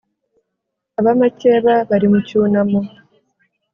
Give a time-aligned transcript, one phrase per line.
[0.99, 2.79] ab'amakeba bari mu cyunamo